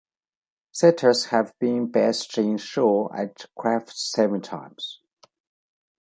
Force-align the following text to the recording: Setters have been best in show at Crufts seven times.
Setters 0.71 1.25
have 1.25 1.53
been 1.59 1.85
best 1.91 2.35
in 2.39 2.57
show 2.57 3.11
at 3.13 3.45
Crufts 3.55 4.09
seven 4.09 4.41
times. 4.41 4.99